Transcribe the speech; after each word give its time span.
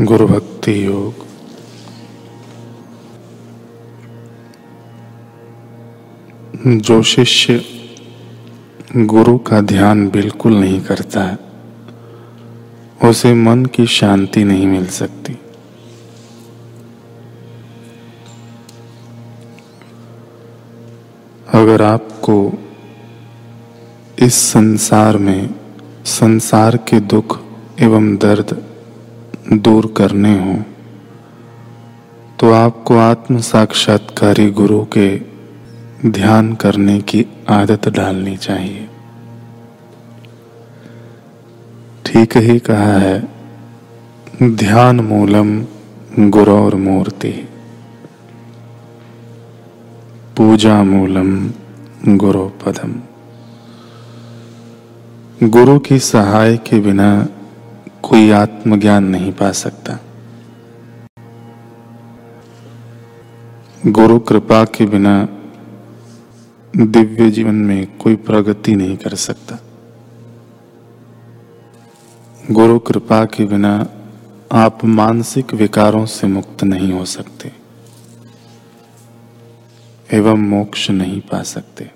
गुरु 0.00 0.26
भक्ति 0.26 0.86
योग। 0.86 1.14
जो 6.66 7.02
शिष्य 7.02 7.64
गुरु 8.96 9.38
का 9.38 9.60
ध्यान 9.60 10.10
बिल्कुल 10.10 10.54
नहीं 10.54 10.80
करता 10.80 11.22
है, 11.22 11.38
उसे 13.10 13.34
मन 13.34 13.64
की 13.64 13.86
शांति 13.86 14.44
नहीं 14.44 14.66
मिल 14.66 14.86
सकती। 14.86 15.38
अगर 21.52 21.82
आपको 21.82 22.52
इस 24.18 24.34
संसार 24.34 25.16
में 25.16 25.54
संसार 26.04 26.76
के 26.76 27.00
दुख 27.00 27.40
एवं 27.80 28.16
दर्द 28.16 28.71
दूर 29.46 29.86
करने 29.96 30.32
हो 30.38 30.54
तो 32.38 32.52
आपको 32.52 32.96
आत्म 32.98 33.38
साक्षात्कारी 33.38 34.50
गुरु 34.50 34.84
के 34.96 35.08
ध्यान 36.06 36.52
करने 36.54 37.00
की 37.00 37.24
आदत 37.48 37.88
डालनी 37.88 38.36
चाहिए। 38.36 38.88
ठीक 42.06 42.36
ही 42.36 42.58
कहा 42.58 42.92
है, 42.98 43.28
ध्यान 44.42 45.00
मूलम 45.00 45.50
गुरौर 46.28 46.74
मूर्ति। 46.76 47.32
पूजा 50.36 50.82
मूलम 50.82 51.30
गुरु 52.16 52.48
पदम। 52.60 52.92
गुरु 55.48 55.78
की 55.78 55.98
सहाय 55.98 56.56
के 56.56 56.80
बिना 56.80 57.10
कोई 58.04 58.30
आत्मज्ञान 58.30 59.04
नहीं 59.04 59.32
पा 59.32 59.50
सकता। 59.52 59.98
गुरु 63.88 64.18
कृपा 64.18 64.64
के 64.64 64.86
बिना 64.86 65.14
दिव्य 66.74 67.30
जीवन 67.30 67.54
में 67.54 67.96
कोई 67.96 68.16
प्रगति 68.16 68.74
नहीं 68.76 68.96
कर 68.96 69.14
सकता। 69.14 69.58
गुरु 72.50 72.78
कृपा 72.78 73.24
के 73.24 73.44
बिना 73.44 73.74
आप 74.52 74.84
मानसिक 74.84 75.54
विकारों 75.54 76.04
से 76.06 76.26
मुक्त 76.26 76.64
नहीं 76.64 76.92
हो 76.92 77.04
सकते, 77.06 77.52
एवं 80.08 80.48
मोक्ष 80.48 80.90
नहीं 80.90 81.20
पा 81.22 81.42
सकते। 81.46 81.90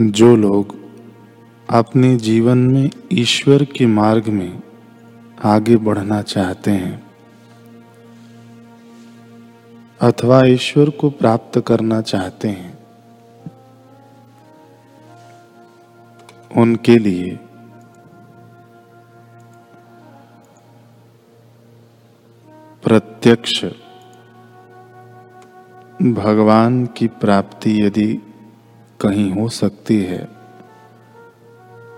जो 0.00 0.36
लोग 0.36 0.74
अपने 1.70 2.16
जीवन 2.16 2.58
में 2.58 2.90
ईश्वर 3.12 3.64
के 3.64 3.86
मार्ग 3.86 4.28
में 4.28 4.62
आगे 5.44 5.76
बढ़ना 5.76 6.22
चाहते 6.22 6.70
हैं, 6.70 7.06
अथवा 10.00 10.44
ईश्वर 10.44 10.90
को 10.90 11.10
प्राप्त 11.10 11.64
करना 11.66 12.00
चाहते 12.00 12.48
हैं, 12.48 12.78
उनके 16.56 16.98
लिए 16.98 17.36
प्रत्यक्ष 22.82 23.64
भगवान 26.02 26.86
की 26.86 27.06
प्राप्ति 27.06 27.82
यदि 27.82 28.22
कहीं 29.00 29.32
हो 29.32 29.48
सकती 29.48 30.02
है 30.02 30.28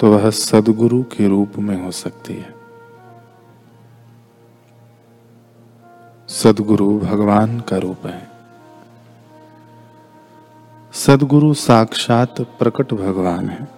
तो 0.01 0.12
वह 0.12 0.31
सदगुरु 0.31 1.03
के 1.03 1.29
रूप 1.29 1.59
में 1.59 1.84
हो 1.84 1.91
सकती 1.91 2.34
है। 2.34 2.55
सदगुरु 6.28 6.99
भगवान 6.99 7.60
का 7.60 7.78
रूप 7.78 8.06
है। 8.06 8.31
सदगुरु 10.93 11.55
साक्षात 11.55 12.41
प्रकट 12.41 12.94
भगवान 12.94 13.49
है। 13.49 13.69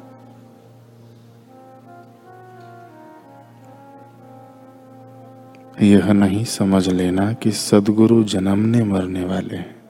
यह 5.82 6.12
नहीं 6.12 6.44
समझ 6.44 6.88
लेना 6.88 7.32
कि 7.32 7.52
सदगुरु 7.52 8.24
जन्मने 8.24 8.84
मरने 8.84 9.24
वाले 9.24 9.56
हैं। 9.56 9.81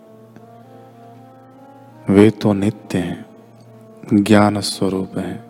वे 2.12 2.30
तो 2.30 2.52
नित्य 2.52 2.98
हैं, 2.98 4.22
ज्ञान 4.22 4.60
स्वरूप 4.60 5.18
हैं। 5.18 5.44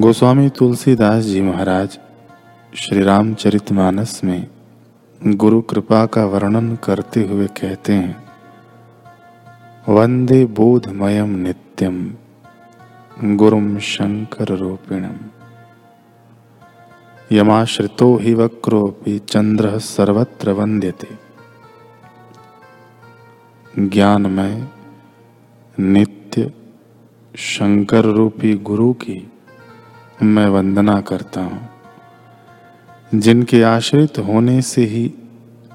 गोस्वामी 0.00 0.48
तुलसीदास 0.48 1.24
जी 1.24 1.40
महाराज 1.42 1.98
श्री 2.74 3.02
रामचरितमानस 3.02 4.20
में 4.24 4.46
गुरु 5.22 5.60
कृपा 5.62 6.06
का 6.06 6.24
वर्णन 6.24 6.76
करते 6.76 7.24
हुए 7.24 7.46
कहते 7.46 7.92
हैं, 7.92 8.16
वंदे 9.88 10.44
बोधमयम 10.44 11.34
नित्यम, 11.38 12.14
गुरुम 13.36 13.78
शंकर 13.78 14.48
रूपिणम। 14.48 15.18
यमाश्रितो 17.32 18.16
हि 18.16 18.34
वक्रोपि 18.34 19.18
चंद्र 19.18 19.78
सर्वत्र 19.78 20.52
वंद्यते। 20.52 21.21
ज्ञानमय 23.78 24.68
नित्य 25.78 26.52
शंकर 27.34 28.04
रूपी 28.04 28.54
गुरु 28.54 28.92
की 28.92 29.32
मैं 30.22 30.46
वंदना 30.46 31.00
करता 31.00 31.42
हूँ। 31.42 31.68
जिनके 33.14 33.62
आश्रित 33.62 34.18
होने 34.18 34.60
से 34.62 34.84
ही 34.84 35.14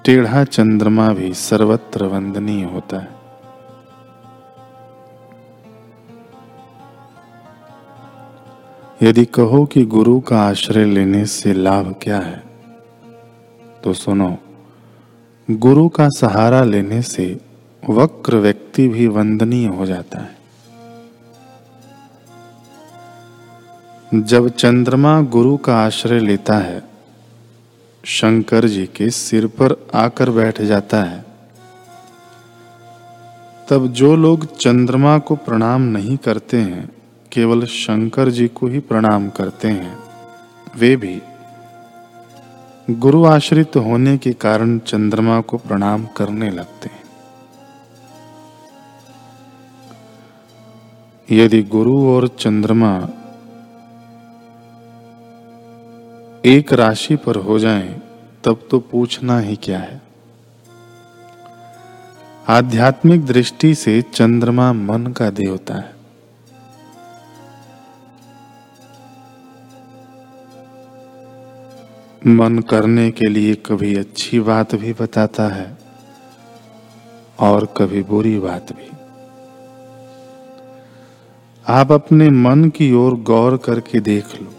टेढ़ा 0.05 0.43
चंद्रमा 0.43 1.09
भी 1.13 1.33
सर्वत्र 1.33 2.05
वंदनीय 2.05 2.63
होता 2.63 2.99
है। 2.99 3.17
यदि 9.03 9.25
कहो 9.25 9.65
कि 9.65 9.85
गुरु 9.85 10.19
का 10.19 10.41
आश्रय 10.41 10.85
लेने 10.85 11.25
से 11.25 11.53
लाभ 11.53 11.95
क्या 12.01 12.19
है 12.19 12.43
तो 13.83 13.93
सुनो, 13.93 14.37
गुरु 15.51 15.89
का 15.89 16.09
सहारा 16.09 16.63
लेने 16.63 17.01
से 17.01 17.46
वक्र 17.83 18.35
व्यक्ति 18.35 18.87
भी 18.87 19.07
वंदनीय 19.07 19.67
हो 19.67 19.85
जाता 19.85 20.19
है। 20.19 20.37
जब 24.13 24.49
चंद्रमा 24.49 25.21
गुरु 25.21 25.57
का 25.57 25.77
आश्रय 25.77 26.19
लेता 26.19 26.57
है, 26.57 26.83
शंकर 28.05 28.67
जी 28.67 28.85
के 28.85 29.09
सिर 29.09 29.47
पर 29.47 29.87
आकर 29.95 30.29
बैठ 30.29 30.61
जाता 30.61 31.03
है, 31.03 31.25
तब 33.69 33.87
जो 33.87 34.15
लोग 34.15 34.57
चंद्रमा 34.57 35.17
को 35.19 35.35
प्रणाम 35.35 35.81
नहीं 35.81 36.17
करते 36.17 36.57
हैं, 36.57 36.89
केवल 37.31 37.65
शंकर 37.65 38.29
जी 38.29 38.47
को 38.47 38.67
ही 38.67 38.79
प्रणाम 38.79 39.29
करते 39.29 39.67
हैं, 39.67 39.97
वे 40.77 40.95
भी 40.95 41.21
गुरु 42.89 43.25
आश्रित 43.25 43.75
होने 43.75 44.17
के 44.17 44.33
कारण 44.33 44.79
चंद्रमा 44.79 45.41
को 45.41 45.57
प्रणाम 45.57 46.05
करने 46.05 46.49
लगते 46.51 46.89
हैं। 46.89 47.06
यदि 51.31 51.63
गुरु 51.63 52.07
और 52.07 52.27
चंद्रमा 52.27 53.09
एक 56.45 56.73
राशि 56.73 57.15
पर 57.15 57.35
हो 57.35 57.59
जाएँ, 57.59 58.01
तब 58.43 58.67
तो 58.71 58.79
पूछना 58.79 59.39
ही 59.39 59.55
क्या 59.55 59.79
है? 59.79 60.01
आध्यात्मिक 62.47 63.25
दृष्टि 63.25 63.75
से 63.75 64.01
चंद्रमा 64.01 64.73
मन 64.73 65.07
का 65.07 65.29
देवता 65.29 65.73
है। 65.73 65.95
मन 72.27 72.59
करने 72.59 73.11
के 73.11 73.25
लिए 73.25 73.55
कभी 73.55 73.95
अच्छी 73.95 74.39
बात 74.39 74.75
भी 74.75 74.93
बताता 74.93 75.47
है 75.47 75.77
और 77.39 77.65
कभी 77.65 78.03
बुरी 78.03 78.39
बात 78.39 78.71
भी। 78.71 78.96
आप 81.69 81.91
अपने 81.91 82.29
मन 82.29 82.69
की 82.69 82.93
ओर 82.93 83.15
गौर 83.15 83.57
करके 83.57 83.99
देख 83.99 84.41
लो। 84.41 84.53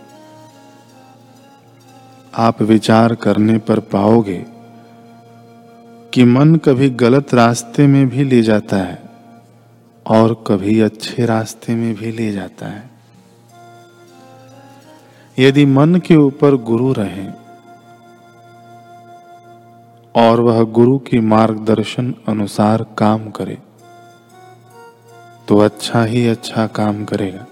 आप 2.35 2.63
विचार 2.63 3.15
करने 3.15 3.59
पर 3.59 3.81
पाओगे 3.81 4.47
कि 6.15 6.25
मन 6.25 6.57
कभी 6.57 6.91
गलत 6.91 7.35
रास्ते 7.35 7.87
में 7.87 8.09
भी 8.09 8.25
ले 8.25 8.43
जाता 8.43 8.77
है 8.77 9.03
और 10.07 10.45
कभी 10.47 10.81
अच्छे 10.81 11.27
रास्ते 11.27 11.75
में 11.75 11.95
भी 11.95 12.13
ले 12.13 12.33
जाता 12.33 12.67
है। 12.67 12.91
यदि 15.39 15.67
मन 15.67 15.95
के 15.95 16.17
ऊपर 16.17 16.55
गुरु 16.55 16.93
रहे 16.93 17.27
और 20.15 20.41
वह 20.41 20.63
गुरु 20.63 20.99
के 20.99 21.21
मार्गदर्शन 21.21 22.15
अनुसार 22.29 22.87
काम 22.99 23.31
करे 23.31 23.59
तो 25.49 25.59
अच्छा 25.59 26.03
ही 26.05 26.27
अच्छा 26.29 26.67
काम 26.67 27.05
करेगा। 27.05 27.47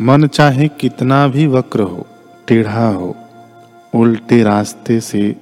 मन 0.00 0.26
चाहे 0.26 0.68
कितना 0.70 1.26
भी 1.28 1.46
वक्र 1.46 1.80
हो, 1.82 2.06
टेढ़ा 2.48 2.88
हो, 2.88 3.14
उल्टे 3.94 4.42
रास्ते 4.42 5.00
से 5.00 5.34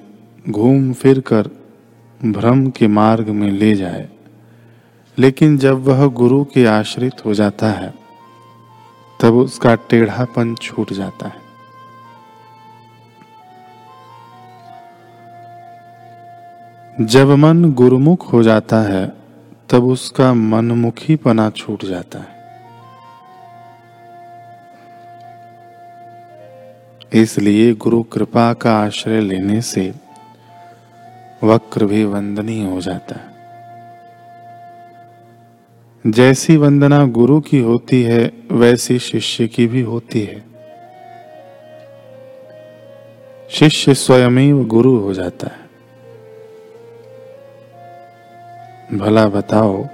घूम 0.45 0.93
फिर 0.93 1.21
कर 1.21 1.51
भ्रम 2.21 2.67
के 2.71 2.87
मार्ग 2.89 3.29
में 3.31 3.51
ले 3.51 3.75
जाए, 3.75 4.09
लेकिन 5.19 5.57
जब 5.59 5.83
वह 5.85 6.07
गुरु 6.13 6.45
के 6.45 6.67
आश्रित 6.67 7.25
हो 7.25 7.35
जाता 7.35 7.71
है, 7.71 7.93
तब 9.21 9.35
उसका 9.37 9.75
टेढ़ापन 9.91 10.55
छूट 10.55 10.93
जाता 10.93 11.27
है। 11.27 11.43
जब 17.05 17.31
मन 17.31 17.73
गुरुमुख 17.73 18.33
हो 18.33 18.43
जाता 18.43 18.81
है, 18.81 19.13
तब 19.71 19.85
उसका 19.85 20.35
मनमुखी 20.35 21.17
पना 21.17 21.51
छूट 21.51 21.85
जाता 21.85 22.19
है। 22.19 22.35
इसलिए 27.23 27.75
गुरु 27.75 28.03
कृपा 28.03 28.53
का 28.53 28.77
आश्रय 28.77 29.21
लेने 29.21 29.61
से 29.61 29.95
वक्र 31.45 31.85
भी 31.85 32.05
वंदनीय 32.05 32.71
हो 32.71 32.81
जाता 32.81 33.15
है। 33.15 33.35
जैसी 36.13 36.57
वंदना 36.57 37.07
गुरु 37.07 37.41
की 37.41 37.61
होती 37.61 38.03
है, 38.03 38.33
वैसी 38.53 38.99
शिष्य 38.99 39.49
की 39.49 39.67
भी 39.67 39.81
होती 39.81 40.23
है। 40.23 40.45
शिष्य 43.51 43.95
स्वयं 43.95 44.69
गुरु 44.69 44.99
हो 44.99 45.15
जाता 45.15 45.47
है। 45.47 45.64
भला 48.93 49.29
बताओ, 49.29 49.87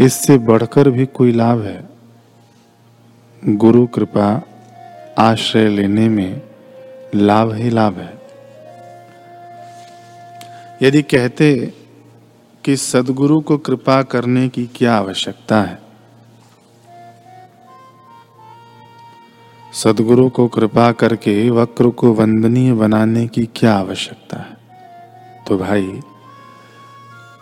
इससे 0.00 0.38
बढ़कर 0.38 0.90
भी 0.90 1.06
कोई 1.06 1.32
लाभ 1.32 1.60
है? 1.60 1.88
गुरु 3.44 3.86
कृपा, 3.86 4.42
आश्रय 5.18 5.68
लेने 5.68 6.08
में 6.08 6.42
लाभ 7.14 7.52
ही 7.52 7.70
लाभ 7.70 7.98
है। 7.98 8.18
यदि 10.82 11.02
कहते 11.02 11.74
कि 12.64 12.76
सदगुरु 12.76 13.40
को 13.40 13.58
कृपा 13.58 14.02
करने 14.02 14.48
की 14.48 14.70
क्या 14.74 14.96
आवश्यकता 14.96 15.62
है? 15.62 15.78
सदगुरु 19.72 20.30
को 20.30 20.48
कृपा 20.48 20.92
करके 20.92 21.50
वक्र 21.50 21.88
को 21.88 22.12
वंदनीय 22.12 22.72
बनाने 22.72 23.26
की 23.26 23.48
क्या 23.56 23.74
आवश्यकता 23.74 24.38
है? 24.38 24.56
तो 25.46 25.58
भाई 25.58 26.00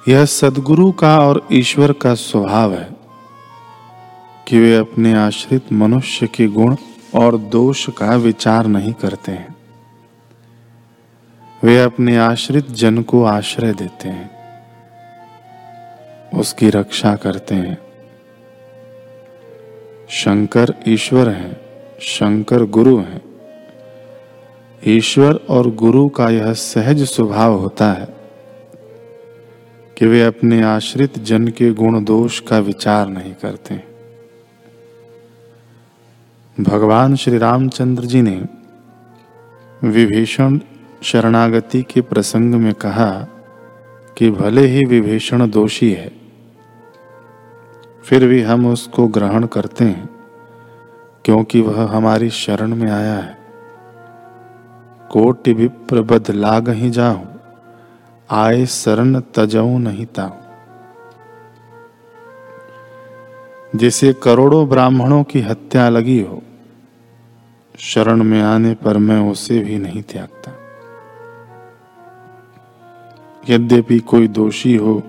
यह 0.08 0.24
सदगुरु 0.24 0.92
का 0.92 1.18
और 1.18 1.48
ईश्वर 1.52 1.92
का 1.92 2.14
स्वभाव 2.14 2.74
है 2.74 2.88
कि 4.48 4.58
वे 4.58 4.76
अपने 4.76 5.14
आश्रित 5.14 5.72
मनुष्य 5.72 6.26
के 6.26 6.46
गुण 6.46 6.76
और 7.14 7.38
दोष 7.38 7.90
का 7.90 8.16
विचार 8.16 8.66
नहीं 8.66 8.92
करते 8.92 9.32
हैं। 9.32 9.56
वे 11.64 11.82
अपने 11.82 12.16
आश्रित 12.16 12.70
जन 12.70 13.02
को 13.02 13.24
आश्रय 13.24 13.72
देते 13.72 14.08
हैं। 14.08 14.30
उसकी 16.34 16.70
रक्षा 16.70 17.16
करते 17.16 17.54
हैं। 17.54 17.78
शंकर 20.08 20.74
ईश्वर 20.88 21.28
हैं, 21.28 21.60
शंकर 22.00 22.62
गुरु 22.64 22.98
हैं। 22.98 23.22
ईश्वर 24.86 25.34
और 25.34 25.70
गुरु 25.70 26.08
का 26.08 26.30
यह 26.30 26.52
सहज 26.52 27.02
स्वभाव 27.02 27.52
होता 27.52 27.92
है 27.92 28.17
कि 29.98 30.06
वे 30.06 30.22
अपने 30.22 30.62
आश्रित 30.62 31.18
जन 31.18 31.48
के 31.48 31.70
गुण 31.70 32.04
दोष 32.04 32.40
का 32.40 32.58
विचार 32.58 33.08
नहीं 33.08 33.34
करते। 33.34 33.82
भगवान 36.60 37.16
श्री 37.16 37.38
रामचंद्र 37.38 38.04
जी 38.04 38.22
ने 38.22 38.44
विभीषण 39.84 40.58
शरणागति 41.02 41.82
के 41.82 42.00
प्रसंग 42.00 42.54
में 42.54 42.74
कहा 42.74 43.10
कि 44.16 44.30
भले 44.30 44.66
ही 44.66 44.84
विभीषण 44.84 45.50
दोषी 45.50 45.92
है, 45.92 46.12
फिर 48.04 48.26
भी 48.26 48.42
हम 48.42 48.66
उसको 48.66 49.06
ग्रहण 49.08 49.46
करते 49.46 49.84
हैं, 49.84 50.08
क्योंकि 51.24 51.60
वह 51.60 51.82
हमारी 51.96 52.30
शरण 52.30 52.74
में 52.74 52.90
आया 52.90 53.14
है। 53.14 53.38
कोटि 55.10 55.52
विप्र 55.52 56.02
बद 56.02 56.30
लाग 56.30 56.68
ही 56.68 56.90
जाऊँ। 56.90 57.37
आए 58.30 58.66
शरण 58.66 59.20
तजऊ 59.20 59.78
नहीं 59.78 60.06
ताऊ 60.06 60.30
जिसे 63.76 64.12
करोड़ों 64.12 64.68
ब्राह्मणों 64.68 65.24
की 65.24 65.40
हत्या 65.40 65.88
लगी 65.88 66.22
हो, 66.22 66.42
शरण 67.78 68.22
में 68.22 68.42
आने 68.42 68.74
पर 68.74 68.96
मैं 68.96 69.30
उसे 69.30 69.58
भी 69.58 69.78
नहीं 69.78 70.02
त्यागता। 70.02 70.52
यद्यपि 73.48 73.98
कोई 73.98 74.28
दोषी 74.28 74.76
हो, 74.76 75.02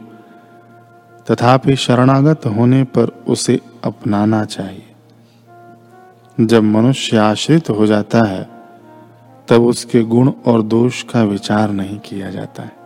तथापि 1.31 1.75
शरणागत 1.75 2.45
होने 2.45 2.83
पर 2.83 3.24
उसे 3.27 3.60
अपनाना 3.83 4.45
चाहिए। 4.45 4.95
जब 6.42 6.63
मनुष्य 6.63 7.18
आश्रित 7.18 7.69
हो 7.69 7.86
जाता 7.86 8.24
है, 8.24 8.50
तब 9.48 9.62
उसके 9.62 10.01
गुण 10.01 10.31
और 10.45 10.62
दोष 10.62 11.04
का 11.04 11.24
विचार 11.24 11.72
नहीं 11.72 12.00
किया 12.00 12.31
जाता 12.31 12.63
है। 12.63 12.78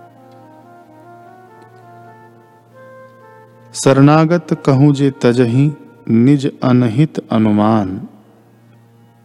शरणागत 3.76 4.48
कहूँ 4.66 4.94
जे 4.94 5.12
तजही 5.12 5.72
निज 6.10 6.60
अनहित 6.64 7.20
अनुमान। 7.32 8.08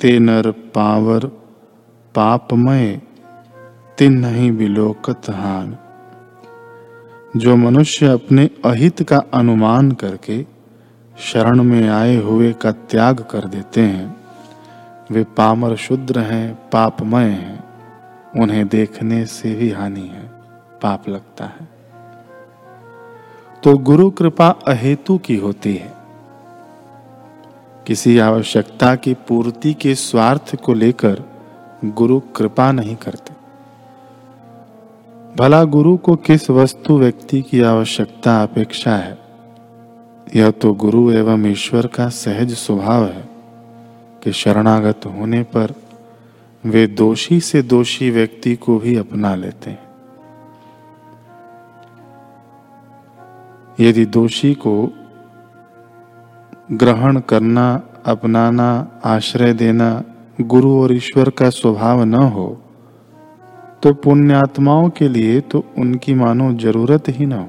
ते 0.01 0.19
नर 0.19 0.51
पावर 0.51 1.27
पापमय, 2.15 3.01
तिन 3.99 4.13
नहीं 4.13 4.53
बिलोकत 4.53 5.31
हान। 5.31 5.77
जो 7.37 7.57
मनुष्य 7.57 8.07
अपने 8.07 8.51
अहित 8.65 9.03
का 9.03 9.23
अनुमान 9.35 9.93
करके 9.93 10.47
शरण 11.19 11.63
में 11.63 11.89
आए 11.89 12.17
हुए 12.17 12.53
का 12.53 12.73
त्याग 12.73 13.21
कर 13.31 13.41
देते 13.41 13.81
हैं, 13.81 14.17
वे 15.11 15.25
पामर 15.25 15.77
शुद्र 15.77 16.19
हैं, 16.19 16.55
पापमय 16.73 17.25
हैं, 17.25 17.65
उन्हें 18.41 18.69
देखने 18.69 19.27
से 19.27 19.55
भी 19.55 19.71
हानि 19.71 20.09
है, 20.09 20.31
पाप 20.83 21.09
लगता 21.09 21.45
है। 21.45 21.78
तो 23.63 23.79
गुरु 23.79 24.11
कृपा 24.11 24.49
अहेतु 24.49 25.19
की 25.19 25.37
होती 25.37 25.75
है। 25.75 25.93
किसी 27.87 28.19
आवश्यकता 28.19 28.95
की 28.95 29.15
पूर्ति 29.15 29.75
के 29.75 29.95
स्वार्थ 29.95 30.57
को 30.57 30.75
लेकर 30.75 31.23
गुरु 31.85 32.21
कृपा 32.21 32.73
नहीं 32.73 32.97
करते। 32.97 33.33
भला 35.37 35.65
गुरु 35.65 35.97
को 35.97 36.17
किस 36.17 36.51
वस्तु 36.51 36.99
व्यक्ति 36.99 37.43
की 37.43 37.63
आवश्यकता 37.63 38.43
अपेक्षा 38.43 38.97
है? 38.97 39.19
यह 40.37 40.51
तो 40.51 40.75
गुरु 40.75 41.13
एवं 41.13 41.47
ईश्वर 41.47 41.87
का 41.87 42.09
सहज 42.09 42.53
स्वभाव 42.53 43.05
है 43.05 43.29
कि 44.25 44.33
शरणागत 44.33 45.01
होने 45.07 45.43
पर 45.43 45.75
वे 46.65 46.87
दोषी 46.87 47.41
से 47.41 47.63
दोषी 47.63 48.11
व्यक्ति 48.11 48.57
को 48.57 48.79
भी 48.79 48.97
अपना 48.97 49.35
लेते 49.35 49.71
हैं। 49.71 49.88
यदि 53.81 54.05
दोषी 54.07 54.55
को 54.55 54.93
ग्रहण 56.73 57.21
करना, 57.21 57.83
अपनाना, 58.07 59.01
आश्रय 59.05 59.53
देना 59.53 60.05
गुरु 60.41 60.83
और 60.83 60.93
ईश्वर 60.93 61.31
का 61.31 61.51
स्वभाव 61.51 62.05
न 62.05 62.15
हो 62.15 62.63
तो 63.83 63.93
पुण्यात्माओं 63.95 64.89
के 64.89 65.09
लिए 65.09 65.41
तो 65.41 65.65
उनकी 65.79 66.15
मानो 66.15 66.53
ज़रूरत 66.53 67.05
ही 67.09 67.27
न 67.27 67.33
हो 67.33 67.49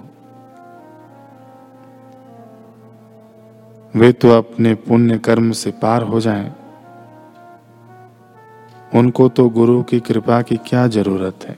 वे 3.96 4.12
तो 4.12 4.30
अपने 4.30 4.74
पुण्य 4.76 5.18
कर्म 5.18 5.52
से 5.52 5.72
पार 5.72 6.04
हो 6.04 6.20
जाएँ। 6.20 6.52
उनको 8.96 9.30
तो 9.30 9.50
गुरु 9.50 9.84
की 9.84 10.00
कृपा 10.00 10.42
की 10.42 10.58
क्या 10.58 10.88
ज़रूरत 10.88 11.40
है 11.44 11.58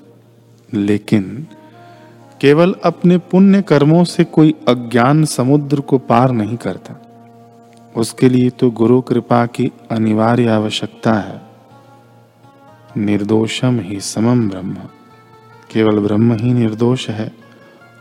लेकिन 0.73 1.47
केवल 2.41 2.75
अपने 2.83 3.17
पुण्य 3.17 3.61
कर्मों 3.61 4.03
से 4.03 4.23
कोई 4.23 4.55
अज्ञान 4.67 5.25
समुद्र 5.25 5.79
को 5.79 5.97
पार 5.97 6.31
नहीं 6.31 6.57
करता। 6.57 6.95
उसके 7.95 8.29
लिए 8.29 8.49
तो 8.49 8.71
गुरु 8.71 9.01
कृपा 9.01 9.45
की 9.45 9.71
अनिवार्य 9.91 10.47
आवश्यकता 10.47 11.13
है। 11.13 11.41
निर्दोषम 12.97 13.79
ही 13.79 13.99
समम 13.99 14.49
ब्रह्म। 14.49 14.73
केवल 15.71 15.99
ब्रह्म 15.99 16.33
ही 16.33 16.53
निर्दोष 16.53 17.09
है 17.09 17.31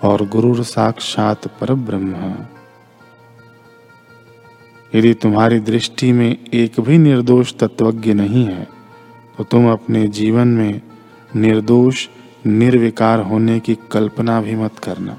और 0.02 0.28
गुरु 0.28 0.62
साक्षात 0.62 1.46
पर 1.46 1.74
ब्रह्म 1.74 2.34
यदि 4.94 5.14
तुम्हारी 5.14 5.60
दृष्टि 5.60 6.12
में 6.12 6.36
एक 6.54 6.80
भी 6.80 6.98
निर्दोष 6.98 7.54
तत्वज्ञ 7.54 8.14
नहीं 8.14 8.44
है 8.44 8.68
तो 9.38 9.44
तुम 9.44 9.70
अपने 9.72 10.08
जीवन 10.08 10.48
में 10.48 10.80
निर्दोष 11.36 12.08
निर्विकार 12.46 13.20
होने 13.20 13.60
की 13.60 13.78
कल्पना 13.92 14.40
भी 14.40 14.54
मत 14.54 14.78
करना। 14.78 15.16